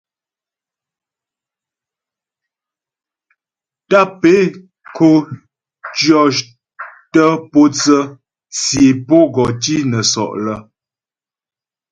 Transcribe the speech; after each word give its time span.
Tàp 3.89 4.21
é 4.37 4.39
ko 4.95 5.09
cyɔtə 5.97 7.23
pǒtsə 7.51 7.99
tsyé 8.53 8.87
pǒ 9.07 9.17
gɔ 9.33 9.45
nə́ 9.89 10.03
sɔ' 10.11 10.33
lə́. 10.45 10.57